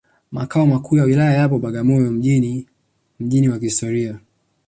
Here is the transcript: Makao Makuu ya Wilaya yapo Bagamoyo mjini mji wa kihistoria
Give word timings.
Makao 0.31 0.65
Makuu 0.67 0.97
ya 0.97 1.03
Wilaya 1.03 1.33
yapo 1.33 1.59
Bagamoyo 1.59 2.11
mjini 2.11 2.65
mji 3.19 3.49
wa 3.49 3.59
kihistoria 3.59 4.19